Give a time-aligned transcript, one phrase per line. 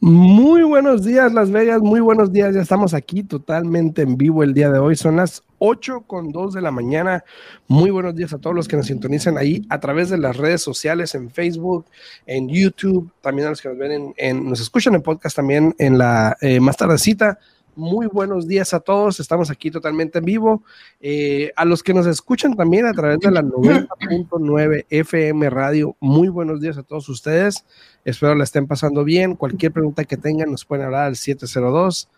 [0.00, 1.82] Muy buenos días, Las Vegas.
[1.82, 2.54] Muy buenos días.
[2.54, 4.96] Ya estamos aquí totalmente en vivo el día de hoy.
[4.96, 7.24] Son las 8 con 2 de la mañana.
[7.66, 10.62] Muy buenos días a todos los que nos sintonizan ahí a través de las redes
[10.62, 11.84] sociales, en Facebook,
[12.26, 15.98] en YouTube, también a los que nos ven en, nos escuchan en podcast también en
[15.98, 17.38] la eh, más tardecita.
[17.78, 19.20] Muy buenos días a todos.
[19.20, 20.64] Estamos aquí totalmente en vivo.
[21.00, 26.26] Eh, a los que nos escuchan también a través de la 90.9 FM Radio, muy
[26.26, 27.64] buenos días a todos ustedes.
[28.04, 29.36] Espero la estén pasando bien.
[29.36, 32.08] Cualquier pregunta que tengan nos pueden hablar al 702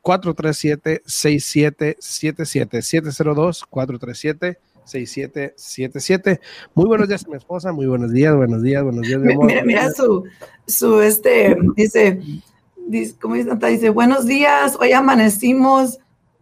[0.00, 6.40] 437 6777 702 437 6777.
[6.74, 9.20] Muy buenos días mi esposa, muy buenos días, buenos días, buenos días.
[9.20, 10.24] Mira, mira su,
[10.66, 12.20] su, este, dice,
[12.86, 13.50] dice, ¿cómo dice?
[13.54, 15.98] Dice, buenos días, hoy amanecimos,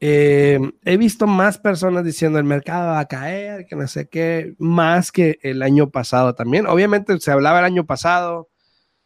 [0.00, 4.54] Em, he visto más personas diciendo el mercado va a caer, que no sé qué,
[4.58, 6.66] más que el año pasado también.
[6.66, 8.50] Obviamente se hablaba el año pasado,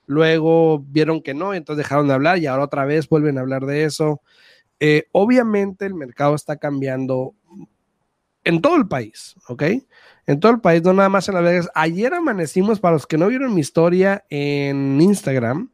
[0.06, 3.64] luego vieron que no, entonces dejaron de hablar y ahora otra vez vuelven a hablar
[3.66, 4.22] de eso.
[4.80, 7.34] Eh, obviamente el mercado está cambiando
[8.44, 9.62] en todo el país, ¿ok?
[10.26, 11.70] En todo el país, no nada más en Las Vegas.
[11.74, 15.70] Ayer amanecimos, para los que no vieron mi historia en Instagram,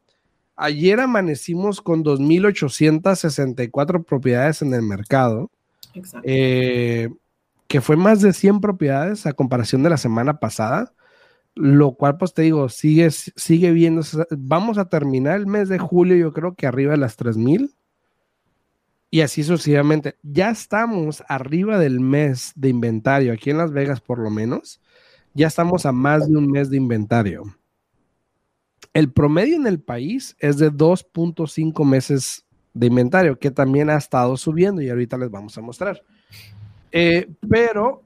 [0.57, 5.51] ayer amanecimos con 2.864 propiedades en el mercado,
[6.23, 7.09] eh,
[7.69, 10.93] que fue más de 100 propiedades a comparación de la semana pasada,
[11.55, 16.17] lo cual, pues te digo, sigue, sigue viendo, vamos a terminar el mes de julio,
[16.17, 17.75] yo creo que arriba de las 3.000
[19.11, 20.17] y así sucesivamente.
[20.23, 24.81] Ya estamos arriba del mes de inventario, aquí en Las Vegas por lo menos,
[25.35, 27.45] ya estamos a más de un mes de inventario.
[28.93, 34.37] El promedio en el país es de 2.5 meses de inventario, que también ha estado
[34.37, 36.03] subiendo y ahorita les vamos a mostrar.
[36.93, 38.05] Eh, pero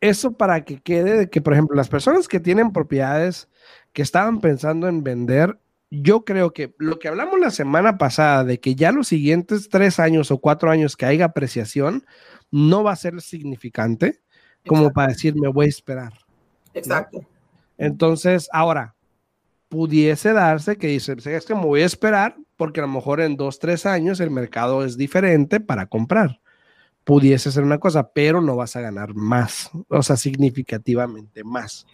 [0.00, 3.48] eso para que quede de que, por ejemplo, las personas que tienen propiedades
[3.92, 5.58] que estaban pensando en vender,
[5.90, 10.00] yo creo que lo que hablamos la semana pasada de que ya los siguientes tres
[10.00, 12.04] años o cuatro años que haya apreciación
[12.50, 14.20] no va a ser significante
[14.66, 16.12] como para decir me voy a esperar.
[16.74, 17.20] Exacto.
[17.78, 18.96] Entonces, ahora,
[19.68, 23.36] pudiese darse que dice, es que me voy a esperar porque a lo mejor en
[23.36, 26.40] dos, tres años el mercado es diferente para comprar.
[27.04, 31.86] Pudiese ser una cosa, pero no vas a ganar más, o sea, significativamente más.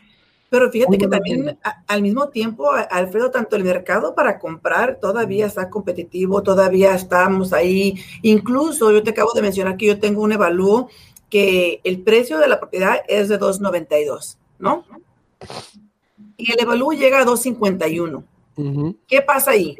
[0.52, 5.70] Pero fíjate que también al mismo tiempo, Alfredo, tanto el mercado para comprar todavía está
[5.70, 7.94] competitivo, todavía estamos ahí.
[8.20, 10.90] Incluso yo te acabo de mencionar que yo tengo un evalúo
[11.31, 14.84] que el precio de la propiedad es de 2.92, ¿no?
[16.37, 18.94] Y el evalúo llega a 2.51.
[19.08, 19.78] ¿Qué pasa ahí?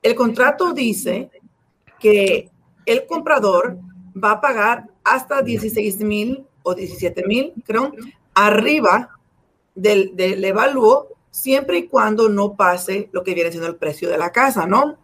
[0.00, 1.28] El contrato dice
[2.00, 2.48] que
[2.86, 3.76] el comprador
[4.16, 7.92] va a pagar hasta 16 mil o 17 mil, creo,
[8.32, 9.10] arriba
[9.80, 14.18] del, del evalúo siempre y cuando no pase lo que viene siendo el precio de
[14.18, 14.98] la casa, ¿no?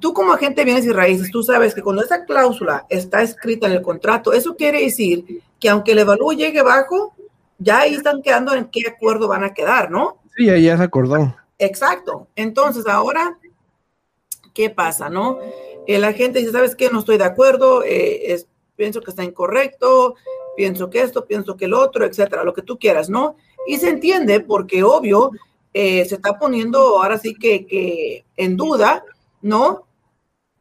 [0.00, 3.66] Tú como agente de bienes y raíces, tú sabes que cuando esa cláusula está escrita
[3.66, 7.14] en el contrato, eso quiere decir que aunque el evalúo llegue bajo,
[7.58, 10.18] ya ahí están quedando en qué acuerdo van a quedar, ¿no?
[10.36, 11.34] Sí, ya se acordó.
[11.58, 12.26] Exacto.
[12.36, 13.38] Entonces, ahora,
[14.52, 15.38] ¿qué pasa, no?
[15.86, 16.90] eh, la gente dice, ¿sabes qué?
[16.90, 18.44] No estoy de acuerdo, eh,
[18.74, 20.16] pienso que está incorrecto,
[20.56, 23.36] pienso que esto, pienso que el otro, etcétera, lo que tú quieras, ¿no?
[23.66, 25.30] Y se entiende porque, obvio,
[25.72, 29.04] se está poniendo ahora sí que, que en duda,
[29.42, 29.86] ¿no?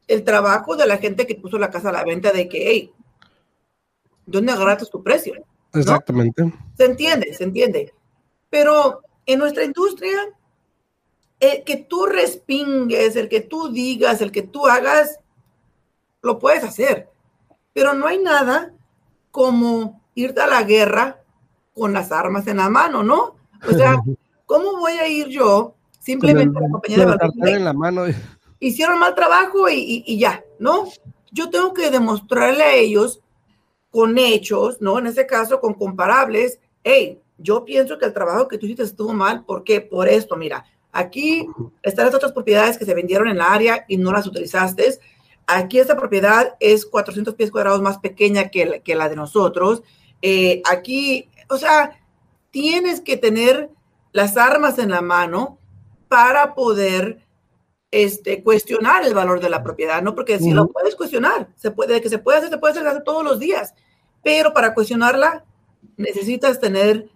[0.08, 2.92] El trabajo de la gente que puso la casa a la venta de que, hey,
[4.26, 5.36] ¿dónde agarraste tu precio?
[5.74, 6.52] Exactamente.
[6.78, 7.94] Se entiende, se entiende.
[8.50, 10.20] Pero en nuestra industria,
[11.40, 15.20] el que tú respingues, el que tú digas, el que tú hagas,
[16.22, 17.10] lo puedes hacer.
[17.74, 18.74] Pero no hay nada
[19.32, 21.22] como irte a la guerra
[21.76, 23.36] con las armas en la mano, ¿no?
[23.68, 24.02] O sea,
[24.46, 28.06] ¿cómo voy a ir yo simplemente a la compañía de en la mano?
[28.60, 30.86] Hicieron mal trabajo y, y ya, ¿no?
[31.32, 33.22] Yo tengo que demostrarle a ellos
[33.92, 34.98] con hechos, ¿no?
[35.00, 39.14] En ese caso, con comparables, hey, yo pienso que el trabajo que tú hiciste estuvo
[39.14, 39.82] mal, ¿por qué?
[39.82, 41.48] Por esto, mira, aquí
[41.84, 44.98] están las otras propiedades que se vendieron en la área y no las utilizaste.
[45.46, 49.84] Aquí esta propiedad es 400 pies cuadrados más pequeña que, que la de nosotros.
[50.22, 52.00] Eh, aquí, o sea,
[52.52, 53.70] tienes que tener
[54.12, 55.60] las armas en la mano
[56.08, 57.26] para poder
[57.92, 60.16] este, cuestionar el valor de la propiedad, ¿no?
[60.16, 63.24] Porque si lo puedes cuestionar, se puede, que se puede hacer, se puede hacer todos
[63.24, 63.74] los días,
[64.24, 65.46] pero para cuestionarla
[65.98, 67.10] necesitas tener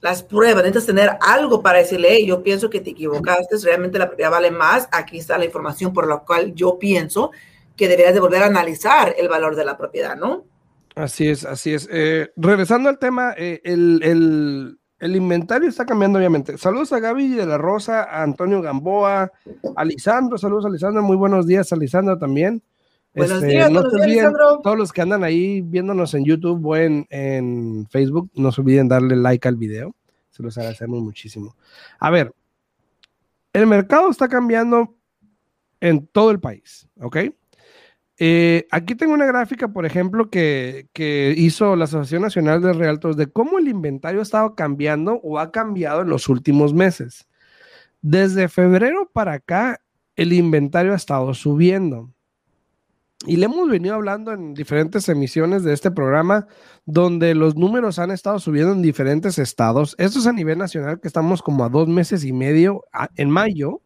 [0.00, 4.30] las pruebas, necesitas tener algo para decirle, yo pienso que te equivocaste, realmente la propiedad
[4.30, 7.30] vale más, aquí está la información por la cual yo pienso
[7.76, 10.44] que deberías de volver a analizar el valor de la propiedad, ¿no?
[10.96, 11.86] Así es, así es.
[11.92, 16.56] Eh, regresando al tema, eh, el, el, el inventario está cambiando, obviamente.
[16.56, 19.30] Saludos a Gaby de la Rosa, a Antonio Gamboa,
[19.76, 20.38] a Lisandro.
[20.38, 21.02] Saludos a Lisandro.
[21.02, 22.62] Muy buenos días a Lisandro también.
[23.14, 23.46] Buenos este,
[24.08, 24.32] días,
[24.62, 28.88] Todos los que andan ahí viéndonos en YouTube o en, en, Facebook, no se olviden
[28.88, 29.94] darle like al video.
[30.30, 31.56] Se los agradecemos muchísimo.
[31.98, 32.34] A ver,
[33.52, 34.94] el mercado está cambiando
[35.80, 37.18] en todo el país, ¿ok?
[38.18, 40.88] Eh, aquí tengo una gráfica, por ejemplo, que,
[41.36, 45.52] hizo la Asociación Nacional de Realtors de cómo el inventario ha estado cambiando o ha
[45.52, 47.28] cambiado en los últimos meses.
[48.00, 49.80] Desde febrero para acá,
[50.16, 52.10] el inventario ha estado subiendo.
[53.26, 56.46] Y le hemos venido hablando en diferentes emisiones de este programa,
[56.84, 59.94] donde los números han estado subiendo en diferentes estados.
[59.98, 62.84] Esto es a nivel nacional, que estamos como a dos meses y medio
[63.16, 63.82] en mayo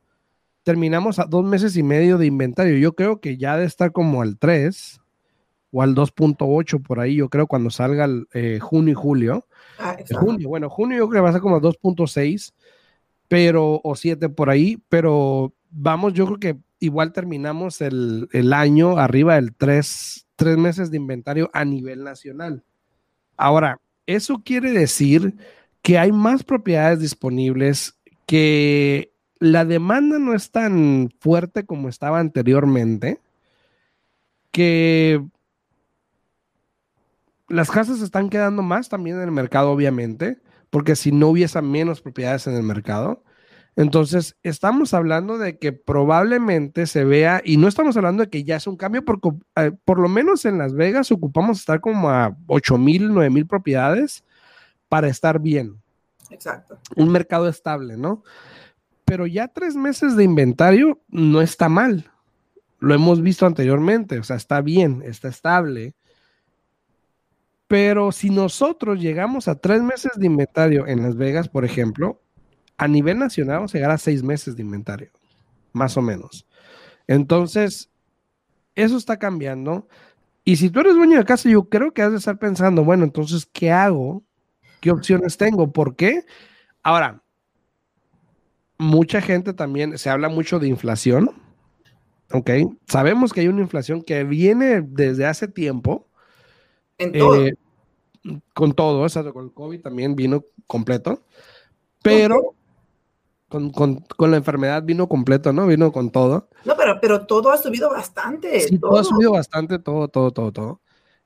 [0.62, 2.76] terminamos a dos meses y medio de inventario.
[2.78, 5.00] Yo creo que ya de estar como al 3
[5.72, 9.46] o al 2.8 por ahí, yo creo cuando salga el, eh, junio y julio.
[9.78, 12.52] Ah, junio, bueno, junio yo creo que va a ser como 2.6,
[13.28, 18.98] pero, o 7 por ahí, pero vamos, yo creo que igual terminamos el, el año
[18.98, 22.64] arriba del 3, 3 meses de inventario a nivel nacional.
[23.36, 25.36] Ahora, eso quiere decir
[25.82, 33.20] que hay más propiedades disponibles que la demanda no es tan fuerte como estaba anteriormente,
[34.52, 35.24] que
[37.48, 40.38] las casas están quedando más también en el mercado, obviamente,
[40.68, 43.24] porque si no hubiese menos propiedades en el mercado.
[43.76, 48.56] Entonces, estamos hablando de que probablemente se vea, y no estamos hablando de que ya
[48.56, 52.36] es un cambio, porque eh, por lo menos en Las Vegas ocupamos estar como a
[52.46, 54.22] 8 mil, 9 mil propiedades
[54.88, 55.80] para estar bien.
[56.30, 56.78] Exacto.
[56.96, 58.22] Un mercado estable, ¿no?
[59.10, 62.12] Pero ya tres meses de inventario no está mal.
[62.78, 65.96] Lo hemos visto anteriormente, o sea, está bien, está estable.
[67.66, 72.22] Pero si nosotros llegamos a tres meses de inventario en Las Vegas, por ejemplo,
[72.76, 75.10] a nivel nacional vamos a llegar a seis meses de inventario,
[75.72, 76.46] más o menos.
[77.08, 77.90] Entonces,
[78.76, 79.88] eso está cambiando.
[80.44, 83.02] Y si tú eres dueño de casa, yo creo que has de estar pensando, bueno,
[83.02, 84.22] entonces, ¿qué hago?
[84.80, 85.72] ¿Qué opciones tengo?
[85.72, 86.24] ¿Por qué?
[86.84, 87.24] Ahora,
[88.80, 91.30] mucha gente también, se habla mucho de inflación,
[92.32, 92.50] ¿ok?
[92.88, 96.08] Sabemos que hay una inflación que viene desde hace tiempo.
[96.98, 97.46] En todo.
[97.46, 97.54] Eh,
[98.54, 101.22] con todo, o con el COVID también vino completo,
[102.02, 102.54] pero
[103.48, 105.66] con, la enfermedad vino completo, ¿no?
[105.66, 106.48] Vino con todo.
[106.64, 108.60] No, pero, pero todo ha subido bastante.
[108.60, 110.80] Sí, todo, ha subido bastante, todo, todo, todo, todo.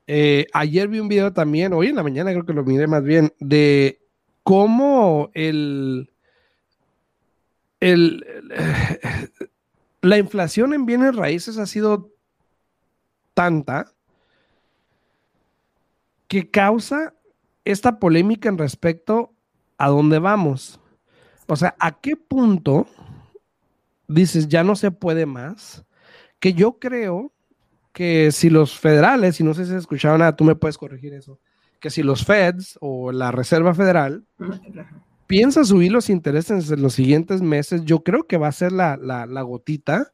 [0.07, 3.03] Eh, ayer vi un video también, hoy en la mañana creo que lo miré más
[3.03, 4.01] bien, de
[4.43, 6.14] cómo el,
[10.01, 12.11] la inflación en bienes raíces ha sido
[13.33, 13.91] tanta
[16.27, 17.13] que causa
[17.65, 19.33] esta polémica en respecto
[19.77, 20.79] a dónde vamos.
[21.47, 22.87] O sea, ¿a qué punto
[24.07, 25.85] dices ya no se puede más?
[26.39, 27.31] Que yo creo
[27.91, 31.13] que si los federales, y no sé si has escuchado nada, tú me puedes corregir
[31.13, 31.39] eso,
[31.79, 34.25] que si los feds o la Reserva Federal
[35.27, 38.95] piensa subir los intereses en los siguientes meses, yo creo que va a ser la,
[39.43, 40.11] gotita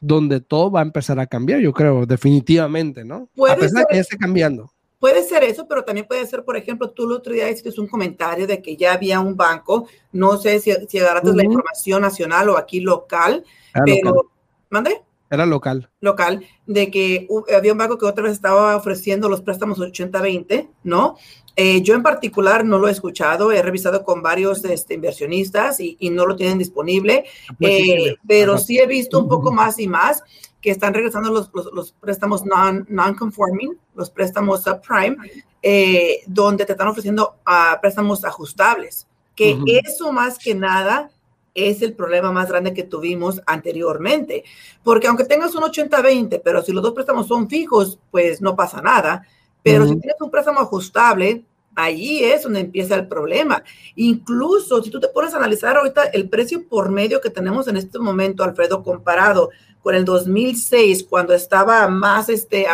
[0.00, 3.28] donde todo va a empezar a cambiar, yo creo, definitivamente, ¿no?
[3.34, 4.72] Puede a ser, que esté cambiando.
[4.98, 7.88] Puede ser eso, pero también puede ser, por ejemplo, tú el otro día hiciste un
[7.88, 12.48] comentario de que ya había un banco, no sé si, si agarraste la información nacional
[12.50, 13.44] o aquí local,
[13.84, 14.30] pero...
[14.68, 15.05] ¿Mande?
[15.30, 15.90] Era local.
[16.00, 21.16] Local, de que había un banco que otra vez estaba ofreciendo los préstamos 80-20, ¿no?
[21.56, 25.96] Eh, yo en particular no lo he escuchado, he revisado con varios este, inversionistas y,
[26.10, 27.24] no lo tienen disponible,
[27.60, 30.22] eh, pero sí he visto un poco más y más
[30.60, 35.16] que están regresando los, los, préstamos non-conforming, los préstamos subprime,
[35.62, 41.10] eh, donde te están ofreciendo uh, préstamos ajustables, que eso más que nada
[41.56, 44.44] es el problema más grande que tuvimos anteriormente.
[44.84, 48.80] Porque aunque tengas un 80-20, pero si los dos préstamos son fijos, pues no pasa
[48.82, 49.26] nada.
[49.62, 51.44] Pero si tienes un préstamo ajustable,
[51.74, 53.64] ahí es donde empieza el problema.
[53.96, 57.76] Incluso si tú te pones a analizar ahorita el precio por medio que tenemos en
[57.76, 59.50] este momento, Alfredo, comparado
[59.82, 62.66] con el 2006, cuando estaba más, este,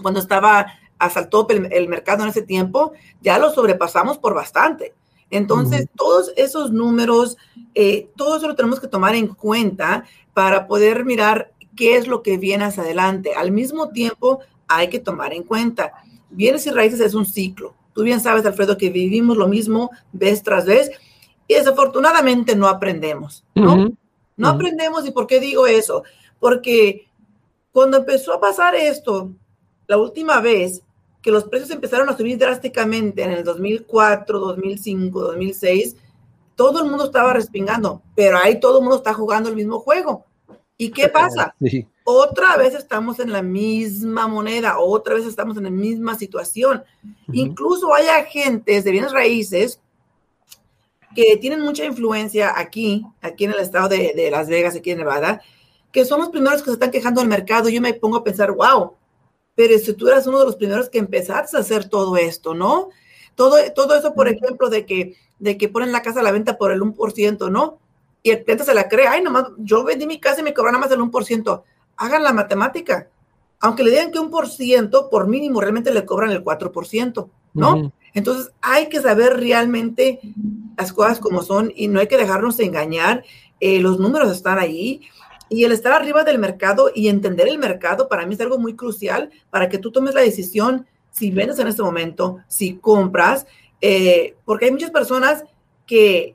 [0.00, 0.66] cuando estaba,
[0.98, 4.94] asaltó el, el mercado en ese tiempo, ya lo sobrepasamos por bastante.
[5.36, 7.36] Entonces, todos esos números,
[7.74, 12.22] eh, todo eso lo tenemos que tomar en cuenta para poder mirar qué es lo
[12.22, 13.34] que viene hacia adelante.
[13.34, 14.38] Al mismo tiempo,
[14.68, 15.92] hay que tomar en cuenta,
[16.30, 17.74] bienes y raíces es un ciclo.
[17.94, 20.92] Tú bien sabes, Alfredo, que vivimos lo mismo vez tras vez
[21.48, 23.90] y desafortunadamente no aprendemos, ¿no?
[24.36, 25.04] No aprendemos.
[25.04, 26.04] ¿Y por qué digo eso?
[26.38, 27.08] Porque
[27.72, 29.32] cuando empezó a pasar esto,
[29.88, 30.82] la última vez,
[31.24, 35.96] que los precios empezaron a subir drásticamente en el 2004, 2005, 2006,
[36.54, 40.26] todo el mundo estaba respingando, pero ahí todo el mundo está jugando el mismo juego.
[40.76, 41.54] ¿Y qué pasa?
[42.04, 46.84] Otra vez estamos en la misma moneda, otra vez estamos en la misma situación.
[47.32, 49.80] Incluso hay agentes de bienes raíces
[51.16, 54.98] que tienen mucha influencia aquí, aquí en el estado de, de, Las Vegas, aquí en
[54.98, 55.40] Nevada,
[55.90, 57.70] que son los primeros que se están quejando del mercado.
[57.70, 58.92] Yo me pongo a pensar, wow,
[59.54, 62.88] pero si tú eras uno de los primeros que empezaste a hacer todo esto, ¿no?
[63.34, 66.56] Todo, todo eso, por ejemplo, de que, de que ponen la casa a la venta
[66.58, 67.78] por el 1%, ¿no?
[68.22, 70.80] Y el cliente se la cree, ay, nomás, yo vendí mi casa y me cobran
[70.80, 71.62] más del 1%.
[71.96, 73.08] Hagan la matemática.
[73.60, 77.92] Aunque le digan que un por ciento, por mínimo, realmente le cobran el 4%, ¿no?
[78.14, 80.20] Entonces, hay que saber realmente
[80.76, 83.24] las cosas como son y no hay que dejarnos engañar.
[83.60, 85.02] Eh, los números están ahí.
[85.54, 88.74] Y el estar arriba del mercado y entender el mercado para mí es algo muy
[88.74, 93.46] crucial para que tú tomes la decisión si vendes en este momento, si compras,
[93.80, 95.44] eh, porque hay muchas personas
[95.86, 96.34] que,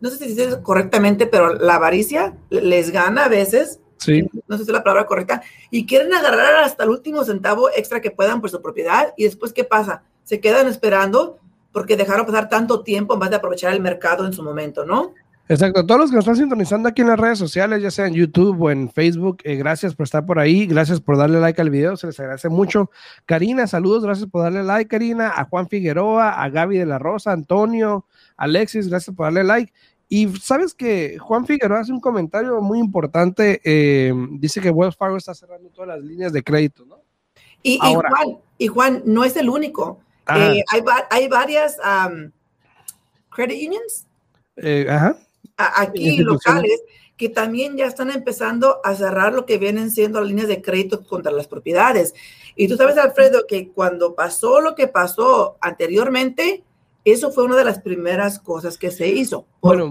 [0.00, 3.78] no sé si dices correctamente, pero la avaricia les gana a veces.
[3.98, 4.26] Sí.
[4.48, 5.42] No sé si es la palabra correcta.
[5.70, 9.14] Y quieren agarrar hasta el último centavo extra que puedan por su propiedad.
[9.16, 10.02] Y después, ¿qué pasa?
[10.24, 11.38] Se quedan esperando
[11.70, 15.14] porque dejaron pasar tanto tiempo en vez de aprovechar el mercado en su momento, ¿no?
[15.50, 18.14] Exacto, todos los que nos están sintonizando aquí en las redes sociales, ya sea en
[18.14, 21.70] YouTube o en Facebook, eh, gracias por estar por ahí, gracias por darle like al
[21.70, 22.88] video, se les agradece mucho.
[23.26, 27.32] Karina, saludos, gracias por darle like, Karina, a Juan Figueroa, a Gaby de la Rosa,
[27.32, 29.72] Antonio, Alexis, gracias por darle like.
[30.08, 35.16] Y sabes que Juan Figueroa hace un comentario muy importante, eh, dice que Wells Fargo
[35.16, 37.00] está cerrando todas las líneas de crédito, ¿no?
[37.64, 39.98] Y, Juan, y Juan, no es el único.
[40.32, 41.76] Eh, hay, hay, varias
[43.30, 44.06] credit unions.
[44.88, 45.16] ajá
[45.66, 46.82] aquí locales
[47.16, 51.04] que también ya están empezando a cerrar lo que vienen siendo las líneas de crédito
[51.04, 52.14] contra las propiedades.
[52.56, 56.64] Y tú sabes, Alfredo, que cuando pasó lo que pasó anteriormente,
[57.04, 59.46] eso fue una de las primeras cosas que se hizo.
[59.60, 59.90] Bueno,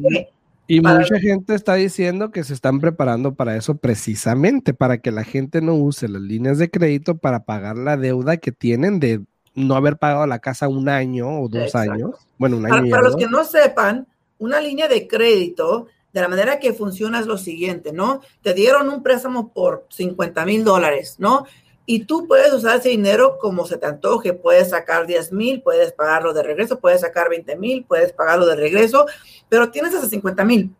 [0.66, 5.24] y mucha gente está diciendo que se están preparando para eso precisamente, para que la
[5.24, 9.22] gente no use las líneas de crédito para pagar la deuda que tienen de
[9.56, 12.12] no haber pagado la casa un año o dos años.
[12.38, 12.90] Bueno, un año.
[12.90, 14.08] para los que no sepan,
[14.40, 18.22] una línea de crédito, de la manera que funciona es lo siguiente, ¿no?
[18.42, 21.46] Te dieron un préstamo por 50 mil dólares, ¿no?
[21.86, 24.34] Y tú puedes usar ese dinero como se te antoje.
[24.34, 28.56] Puedes sacar 10 mil, puedes pagarlo de regreso, puedes sacar 20 mil, puedes pagarlo de
[28.56, 29.08] regreso,
[29.50, 30.72] pero tienes esos 50 mil.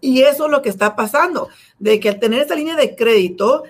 [0.00, 3.64] Y eso es lo que está pasando, de que al tener esa línea de crédito,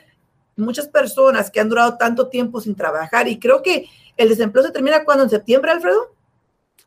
[0.57, 3.87] muchas personas que han durado tanto tiempo sin trabajar, y creo que
[4.17, 6.15] el desempleo se termina cuando en septiembre, Alfredo.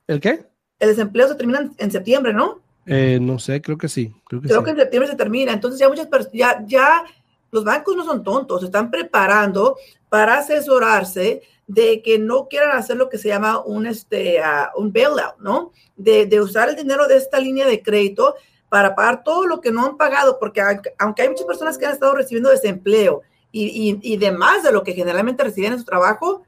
[0.07, 0.45] ¿El qué?
[0.79, 2.61] El desempleo se termina en septiembre, ¿no?
[2.85, 4.13] Eh, no sé, creo que sí.
[4.25, 5.51] Creo que, en septiembre se termina.
[5.51, 7.03] Entonces ya muchas personas, ya, ya
[7.51, 9.77] los bancos no son tontos, se están preparando
[10.09, 14.93] para asesorarse de que no quieran hacer lo que se llama un, este, uh, un
[14.93, 15.73] bailout, ¿no?
[15.97, 18.35] De, de, usar el dinero de esta línea de crédito
[18.69, 20.61] para pagar todo lo que no han pagado, porque
[20.97, 24.83] aunque hay muchas personas que han estado recibiendo desempleo y, y, y demás de lo
[24.83, 26.43] que generalmente reciben en su trabajo,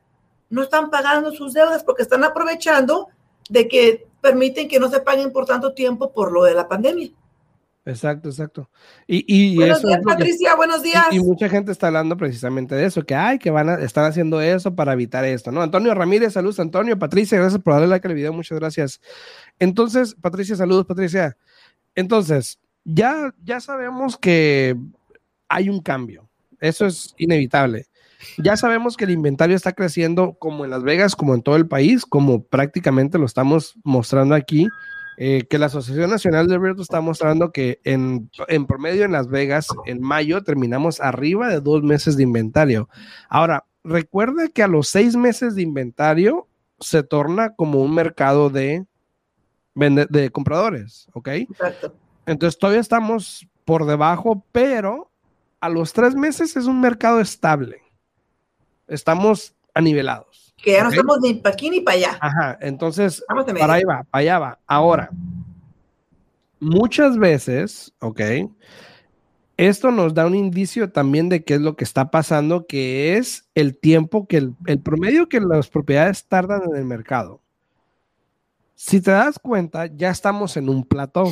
[0.50, 3.08] no están pagando sus deudas porque están aprovechando
[3.50, 7.12] de que permiten que no se paguen por tanto tiempo por lo de la pandemia.
[7.86, 8.70] Exacto, exacto.
[9.08, 11.08] Y, y buenos días, Patricia, buenos días.
[11.12, 14.42] Y, mucha gente está hablando precisamente de eso, que ay, que van a estar haciendo
[14.42, 15.62] eso para evitar esto, ¿no?
[15.62, 19.02] Antonio Ramírez, saludos, Antonio, Patricia, gracias por darle like al video, muchas gracias.
[19.58, 21.36] Entonces, Patricia, saludos, Patricia.
[21.96, 24.76] Entonces, ya, ya sabemos que
[25.48, 27.88] hay un cambio, eso es inevitable.
[28.38, 31.68] Ya sabemos que el inventario está creciendo como en Las Vegas, como en todo el
[31.68, 34.68] país, como prácticamente lo estamos mostrando aquí.
[35.22, 39.28] Eh, que la Asociación Nacional de Realtor está mostrando que en, en, promedio en Las
[39.28, 42.88] Vegas, en mayo, terminamos arriba de dos meses de inventario.
[43.28, 46.48] Ahora, recuerda que a los seis meses de inventario
[46.80, 48.86] se torna como un mercado de,
[49.76, 51.28] de compradores, ¿ok?
[51.28, 51.94] Exacto.
[52.26, 55.12] Entonces todavía estamos por debajo, pero
[55.60, 57.82] a los tres meses es un mercado estable.
[58.90, 60.54] Estamos anivelados.
[60.58, 62.18] Que ya no estamos ni para aquí ni para allá.
[62.20, 64.60] Ajá, entonces, para ahí va, para allá va.
[64.68, 65.10] Ahora,
[66.60, 68.22] muchas veces, ok,
[69.56, 73.50] esto nos da un indicio también de qué es lo que está pasando, que es
[73.56, 77.42] el tiempo que el, el promedio que las propiedades tardan en el mercado.
[78.76, 81.26] Si te das cuenta, ya estamos en un plató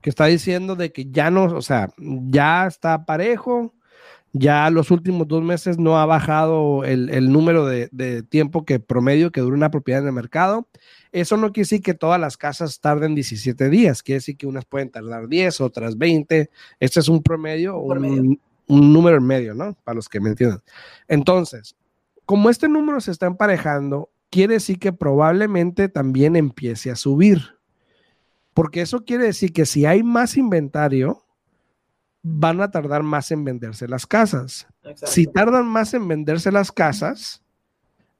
[0.00, 3.72] que está diciendo de que ya no, o sea, ya está parejo,
[4.32, 9.40] ya los últimos dos meses no ha bajado el, número de, tiempo que promedio que
[9.40, 10.68] dura una propiedad en el mercado.
[11.12, 14.64] Eso no quiere decir que todas las casas tarden 17 días, quiere decir que unas
[14.64, 16.50] pueden tardar 10, otras 20.
[16.80, 19.74] Este es un promedio, un, un, número medio, ¿no?
[19.84, 20.60] Para los que me entiendan.
[21.08, 21.74] Entonces,
[22.26, 27.58] como este número se está emparejando, quiere decir que probablemente también empiece a subir.
[28.52, 31.24] Porque eso quiere decir que si hay más inventario,
[32.22, 34.66] van a tardar más en venderse las casas.
[35.04, 37.42] Si tardan más en venderse las casas,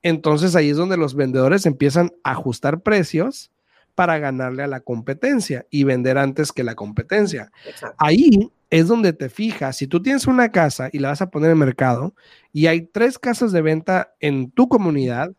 [0.03, 3.51] entonces ahí es donde los vendedores empiezan a ajustar precios
[3.95, 7.51] para ganarle a la competencia y vender antes que la competencia.
[7.97, 11.51] Ahí es donde te fijas, si tú tienes una casa y la vas a poner
[11.51, 12.15] en mercado
[12.53, 15.33] y hay tres casas de venta en tu comunidad,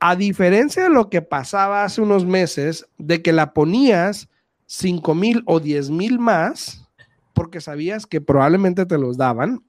[0.00, 4.28] a diferencia de lo que pasaba hace unos meses, de que la ponías
[4.66, 6.85] 5 mil o 10 mil más,
[7.36, 9.62] porque sabías que probablemente te los daban.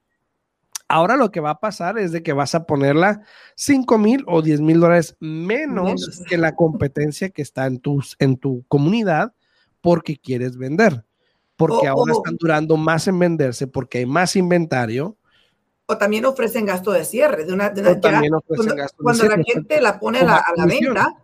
[0.87, 3.23] Ahora lo que va a pasar es de que vas a ponerla
[3.57, 8.37] 5 mil o 10 mil dólares menos, que la competencia que está en, tus, en
[8.37, 9.33] tu comunidad
[9.81, 11.03] porque quieres vender.
[11.57, 15.17] Porque ahora están durando más en venderse porque hay más inventario.
[15.87, 17.43] O también ofrecen gasto de cierre.
[17.43, 20.65] De una, también ofrecen cuando, gasto cuando la gente la pone a la, a la
[20.65, 21.17] venta,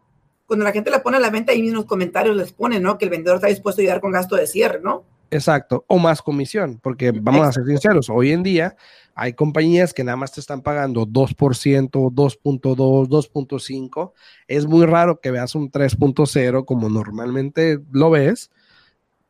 [0.45, 2.97] cuando la gente la pone a la venta, ahí mismos comentarios les ponen, ¿no?
[2.97, 5.06] Que el vendedor está dispuesto a ayudar con gasto de cierre, ¿no?
[5.33, 8.75] Exacto, o más comisión, porque vamos a ser sinceros, hoy en día
[9.15, 14.11] hay compañías que nada más te están pagando 2%, 2.2, 2.5.
[14.47, 18.51] Es muy raro que veas un 3.0 como normalmente lo ves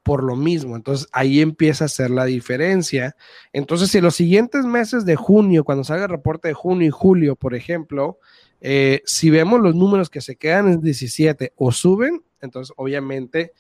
[0.04, 0.76] por lo mismo.
[0.76, 3.16] Entonces ahí empieza a ser la diferencia.
[3.52, 7.36] Entonces, si los siguientes meses de junio, cuando salga el reporte de junio y julio,
[7.36, 8.20] por ejemplo,
[8.62, 13.52] eh, si vemos los números que se quedan en 17 o suben, entonces obviamente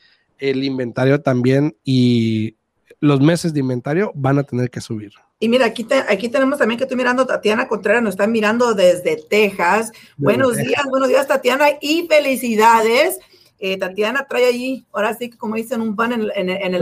[0.44, 2.58] el inventario también y
[3.00, 5.14] los meses de inventario van a tener que subir.
[5.40, 9.24] Y mira, aquí, aquí tenemos también que estoy mirando, Tatiana Contreras nos está mirando desde
[9.30, 9.92] Texas.
[10.18, 13.20] buenos días, buenos días, Tatiana, y felicidades.
[13.58, 16.82] Eh, Tatiana trae allí, ahora sí que como dicen, un pan en, en, el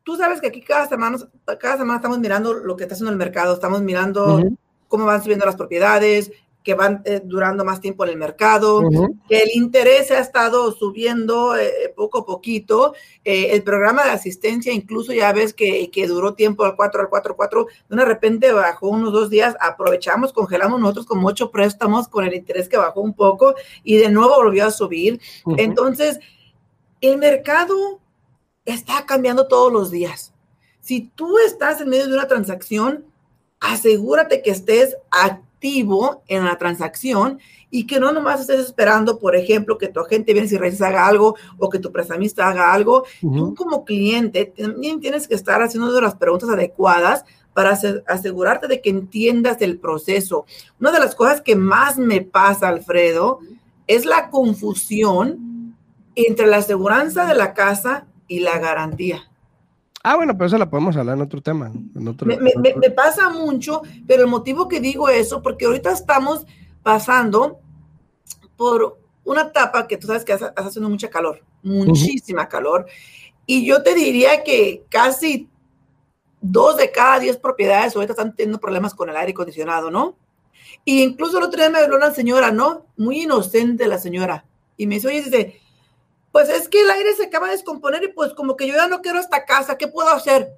[0.02, 1.18] tú sabes que aquí cada semana,
[1.60, 4.42] cada semana estamos mirando lo que está haciendo el mercado, estamos mirando
[4.88, 8.82] cómo van subiendo las propiedades, que van eh, durando más tiempo en el mercado,
[9.28, 12.94] que el interés ha estado subiendo eh, poco a poquito.
[13.24, 17.08] Eh, el programa de asistencia, incluso ya ves que, que, duró tiempo al 4, al
[17.08, 22.24] 4, 4, de repente bajó unos dos días, aprovechamos, congelamos nosotros con ocho préstamos con
[22.24, 25.20] el interés que bajó un poco y de nuevo volvió a subir.
[25.56, 26.20] Entonces,
[27.00, 28.00] el mercado
[28.64, 30.32] está cambiando todos los días.
[30.80, 33.04] Si tú estás en medio de una transacción,
[33.60, 35.51] asegúrate que estés activo
[36.26, 37.38] en la transacción
[37.70, 41.36] y que no nomás estés esperando, por ejemplo, que tu agente bien si haga algo
[41.58, 43.04] o que tu prestamista haga algo.
[43.20, 48.90] Tú como cliente también tienes que estar haciendo las preguntas adecuadas para asegurarte de que
[48.90, 50.46] entiendas el proceso.
[50.80, 53.40] Una de las cosas que más me pasa, Alfredo,
[53.86, 55.76] es la confusión
[56.14, 59.31] entre la aseguranza de la casa y la garantía.
[60.02, 61.70] Ah, bueno, pero eso la podemos hablar en otro tema.
[61.94, 66.44] me, pasa mucho, pero el motivo que digo eso, porque ahorita estamos
[66.82, 67.60] pasando
[68.56, 72.86] por una etapa que tú sabes que está haciendo mucha calor, muchísima calor.
[73.46, 75.48] Y yo te diría que casi
[76.40, 80.16] dos de cada diez propiedades ahorita están teniendo problemas con el aire acondicionado, ¿no?
[80.84, 82.86] Y incluso el otro día me habló una señora, ¿no?
[82.96, 84.46] Muy inocente la señora.
[84.76, 85.60] Y me dice, oye, dice,
[86.32, 88.88] pues es que el aire se acaba de descomponer y pues como que yo ya
[88.88, 90.48] no quiero esta casa, ¿qué puedo hacer?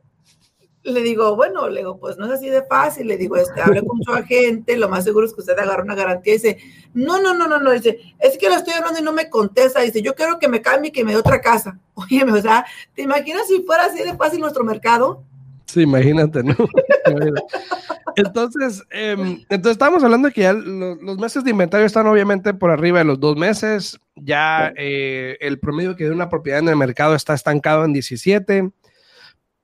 [0.85, 3.83] Le digo, bueno, le digo, pues no es así de fácil, le digo, este, hable
[3.85, 6.59] con su agente, lo más seguro es que usted agarre una garantía y dice,
[6.93, 9.81] no, no, no, no, no, dice, es que lo estoy hablando y no me contesta,
[9.81, 11.79] dice, yo quiero que me cambie y que me dé otra casa.
[11.95, 15.25] Oye, o sea, ¿te imaginas si fuera así de fácil nuestro mercado?
[15.65, 16.55] Sí, imagínate, ¿no?
[18.17, 22.71] entonces, em, entonces estamos hablando de que ya los, meses de inventario están obviamente por
[22.71, 23.99] arriba de los dos meses.
[24.17, 28.71] Ya eh, el promedio que de una propiedad en el mercado está estancado en 17.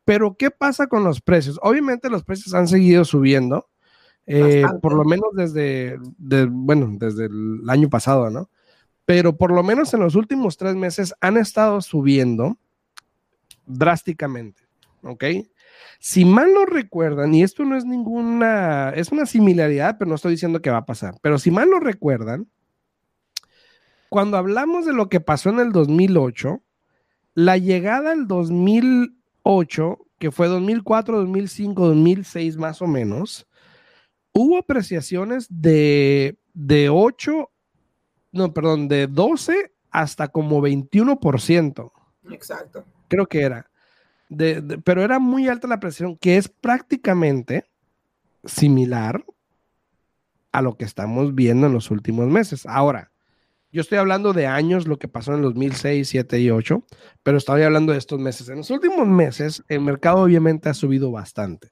[0.05, 1.59] Pero, ¿qué pasa con los precios?
[1.63, 3.69] Obviamente los precios han seguido subiendo,
[4.27, 5.99] eh, por lo menos desde,
[6.49, 8.51] bueno, desde el año pasado, ¿no?
[9.05, 12.57] Pero por lo menos en los últimos tres meses han estado subiendo
[13.67, 14.63] drásticamente,
[15.03, 15.25] ¿ok?
[15.99, 20.33] Si mal no recuerdan, y esto no es ninguna, es una similaridad, pero no estoy
[20.33, 22.49] diciendo que va a pasar, pero si mal no recuerdan,
[24.09, 26.63] cuando hablamos de lo que pasó en el 2008,
[27.35, 33.47] la llegada al 2008, que fue 2004, 2005, 2006 más o menos,
[34.33, 37.51] hubo apreciaciones de, de 8,
[38.33, 41.93] no, perdón, de 12 hasta como 21%.
[42.31, 42.85] Exacto.
[43.09, 43.70] Creo que era
[44.85, 47.67] pero era muy alta la presión, que es prácticamente
[48.45, 49.25] similar
[50.53, 52.67] a lo que estamos viendo en los últimos meses.
[52.67, 53.11] Ahora,
[53.73, 56.85] yo estoy hablando de años, lo que pasó en los 2006, 7 y 8,
[57.23, 58.49] pero estoy hablando de estos meses.
[58.49, 61.71] En los últimos meses, el mercado obviamente ha subido bastante.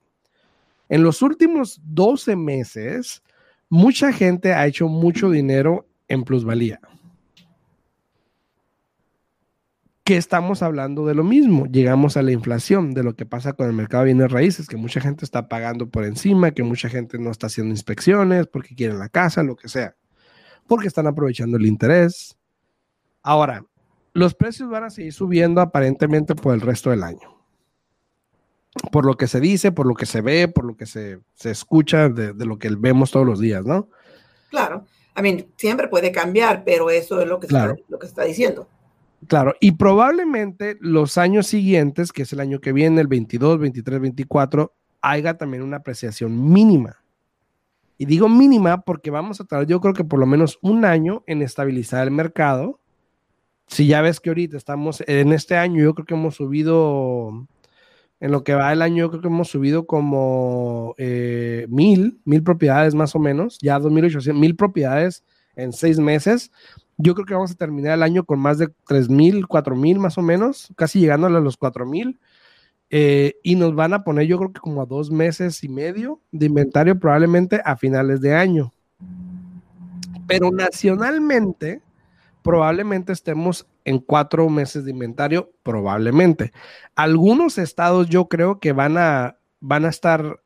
[0.88, 3.22] En los últimos 12 meses,
[3.68, 6.80] mucha gente ha hecho mucho dinero en plusvalía
[10.08, 11.66] que estamos hablando de lo mismo.
[11.66, 14.78] Llegamos a la inflación, de lo que pasa con el mercado de bienes raíces, que
[14.78, 18.98] mucha gente está pagando por encima, que mucha gente no está haciendo inspecciones porque quieren
[18.98, 19.96] la casa, lo que sea,
[20.66, 22.38] porque están aprovechando el interés.
[23.22, 23.66] Ahora,
[24.14, 27.44] los precios van a seguir subiendo aparentemente por el resto del año.
[28.90, 32.08] Por lo que se dice, por lo que se ve, por lo que se, escucha,
[32.08, 33.90] de, lo que vemos todos los días, ¿no?
[34.48, 34.86] Claro.
[35.18, 37.48] I mean, siempre puede cambiar, pero eso es lo que,
[37.88, 38.66] lo que se está diciendo.
[39.26, 44.00] Claro, y probablemente los años siguientes, que es el año que viene, el 22, 23,
[44.00, 46.96] 24, haya también una apreciación mínima.
[47.98, 51.24] Y digo mínima porque vamos a tardar, yo creo que por lo menos un año
[51.26, 52.78] en estabilizar el mercado.
[53.66, 57.46] Si ya ves que ahorita estamos en este año, yo creo que hemos subido,
[58.20, 62.42] en lo que va el año, yo creo que hemos subido como eh, mil, mil
[62.44, 65.24] propiedades más o menos, ya 2.800, mil propiedades
[65.56, 66.52] en seis meses.
[67.00, 70.22] Yo creo que vamos a terminar el año con más de 3.000, 4.000 más o
[70.22, 72.18] menos, casi llegando a los 4.000.
[72.90, 76.20] Eh, y nos van a poner, yo creo que como a dos meses y medio
[76.32, 78.72] de inventario, probablemente a finales de año.
[80.26, 81.82] Pero nacionalmente,
[82.42, 86.52] probablemente estemos en cuatro meses de inventario, probablemente.
[86.96, 90.40] Algunos estados yo creo que van a, van a estar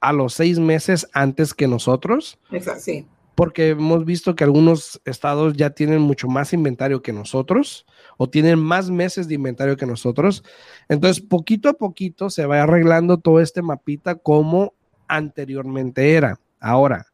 [0.00, 2.38] a los seis meses antes que nosotros.
[2.50, 7.86] Exacto, sí porque hemos visto que algunos estados ya tienen mucho más inventario que nosotros
[8.16, 10.44] o tienen más meses de inventario que nosotros.
[10.88, 14.74] Entonces, poquito a poquito se va arreglando todo este mapita como
[15.08, 16.38] anteriormente era.
[16.60, 17.06] Ahora,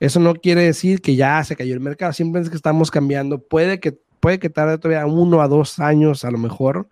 [0.00, 3.38] Eso no quiere decir que ya se cayó el mercado, simplemente es que estamos cambiando.
[3.38, 6.88] Puede que, puede que tarde todavía uno a dos años a lo mejor.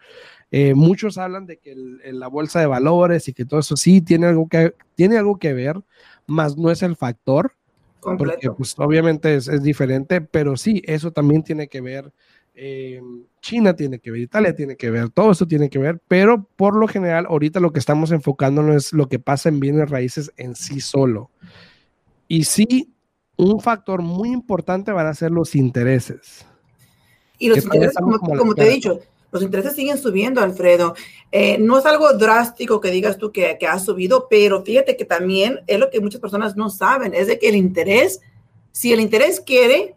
[0.51, 4.27] Eh, muchos hablan de que la bolsa de valores y que todo eso sí tiene
[4.27, 5.83] algo que, tiene algo que ver,
[6.27, 7.53] más no es el factor.
[8.01, 12.13] Porque pues, obviamente es, es, diferente, pero sí, eso también tiene que ver.
[12.55, 13.01] Eh,
[13.41, 16.75] China tiene que ver, Italia tiene que ver, todo eso tiene que ver, pero por
[16.75, 20.33] lo general ahorita lo que estamos enfocando no es lo que pasa en bienes raíces
[20.37, 21.31] en sí solo.
[22.27, 22.93] Y sí,
[23.37, 26.45] un factor muy importante van a ser los intereses.
[27.39, 28.99] Y los intereses, como, te he dicho,
[29.31, 30.95] los intereses siguen subiendo, Alfredo.
[31.31, 35.05] Eh, no es algo drástico que digas tú que, que ha subido, pero fíjate que
[35.05, 38.21] también es lo que muchas personas no saben, es de que el interés,
[38.73, 39.95] si el interés quiere,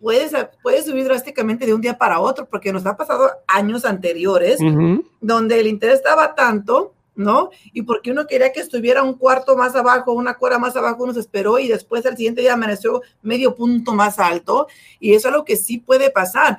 [0.00, 0.28] puede,
[0.62, 4.60] puede subir drásticamente de un día para otro, porque nos ha pasado años anteriores
[5.20, 7.50] donde el interés estaba tanto ¿no?
[7.72, 11.12] Y porque uno quería que estuviera un cuarto más abajo, una cuadra más abajo, uno
[11.12, 14.68] se esperó y después al siguiente día amaneció medio punto más alto.
[15.00, 16.58] Y eso es lo que sí puede pasar.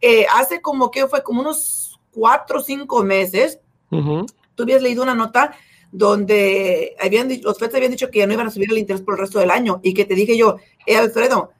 [0.00, 3.58] Eh, hace como que fue como unos cuatro o cinco meses,
[3.90, 5.52] tú habías leído una nota
[5.92, 9.14] donde habían los FED habían dicho que ya no iban a subir el interés por
[9.14, 11.50] el resto del año y que te dije yo, eh, Alfredo,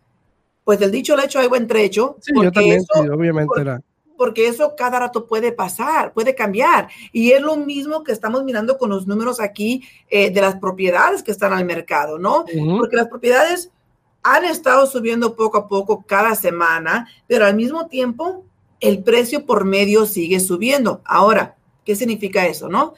[0.65, 2.17] pues del dicho al hecho hay buen trecho.
[2.21, 3.81] Sí, yo también, obviamente era
[4.21, 6.91] porque eso cada rato puede pasar, puede cambiar.
[7.11, 11.23] Y es lo mismo que estamos mirando con los números aquí eh, de las propiedades
[11.23, 12.45] que están al mercado, ¿no?
[12.77, 13.71] Porque las propiedades
[14.23, 18.45] han estado subiendo poco a poco cada semana, pero al mismo tiempo
[18.81, 21.03] el precio por medio sigue subiendo.
[21.05, 22.95] Ahora, ¿qué significa eso, no?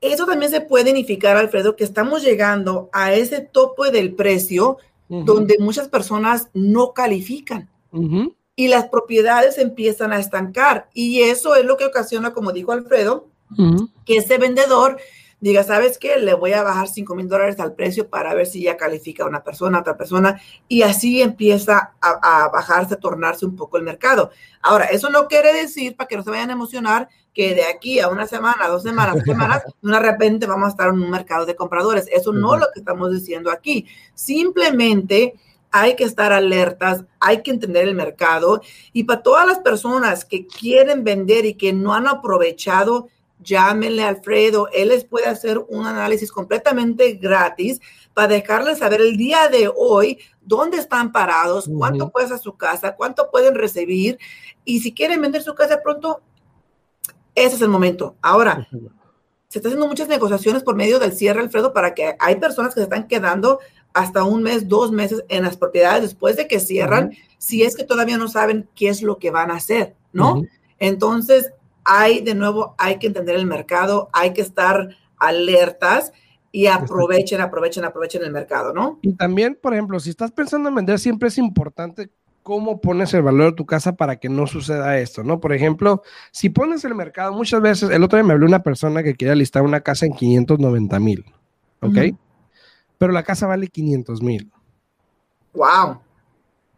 [0.00, 5.56] Eso también se puede significar, Alfredo, que estamos llegando a ese tope del precio donde
[5.60, 7.70] muchas personas no califican
[8.56, 10.88] y las propiedades empiezan a estancar.
[10.92, 13.28] Y eso es lo que ocasiona, como dijo Alfredo,
[14.04, 14.98] que ese vendedor
[15.40, 16.18] diga, ¿sabes qué?
[16.18, 19.44] Le voy a bajar 5 mil dólares al precio para ver si ya califica una
[19.44, 24.30] persona, otra persona, y así empieza a, bajarse, a tornarse un poco el mercado.
[24.62, 28.00] Ahora, eso no quiere decir, para que no se vayan a emocionar, que de aquí
[28.00, 31.44] a una semana, dos semanas, tres semanas, de repente vamos a estar en un mercado
[31.44, 32.08] de compradores.
[32.10, 33.86] Eso no es lo que estamos diciendo aquí.
[34.14, 35.34] Simplemente
[35.70, 40.46] hay que estar alertas, hay que entender el mercado y para todas las personas que
[40.46, 45.86] quieren vender y que no han aprovechado, llámenle a Alfredo, él les puede hacer un
[45.86, 47.80] análisis completamente gratis
[48.14, 53.30] para dejarles saber el día de hoy dónde están parados, cuánto cuesta su casa, cuánto
[53.30, 54.18] pueden recibir
[54.64, 56.20] y si quieren vender su casa pronto,
[57.34, 58.16] ese es el momento.
[58.22, 58.66] Ahora,
[59.48, 62.80] se están haciendo muchas negociaciones por medio del cierre, Alfredo, para que hay personas que
[62.80, 63.60] se están quedando
[63.92, 67.84] hasta un mes, dos meses en las propiedades después de que cierran, si es que
[67.84, 70.42] todavía no saben qué es lo que van a hacer, ¿no?
[70.78, 71.52] Entonces,
[71.86, 76.12] hay de nuevo, hay que entender el mercado, hay que estar alertas
[76.50, 78.98] y aprovechen, aprovechen, aprovechen el mercado, ¿no?
[79.02, 82.10] Y también, por ejemplo, si estás pensando en vender, siempre es importante
[82.42, 85.40] cómo pones el valor de tu casa para que no suceda esto, ¿no?
[85.40, 89.02] Por ejemplo, si pones el mercado, muchas veces, el otro día me habló una persona
[89.02, 91.24] que quería listar una casa en 590 mil,
[91.80, 91.98] ¿ok?
[92.98, 94.50] pero la casa vale 500 mil.
[95.52, 96.00] Wow.